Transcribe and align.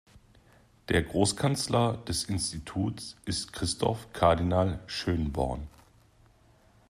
Der 0.89 1.03
Großkanzler 1.03 1.97
des 2.07 2.23
Instituts 2.23 3.17
ist 3.25 3.53
Christoph 3.53 4.11
Kardinal 4.13 4.79
Schönborn. 4.87 5.67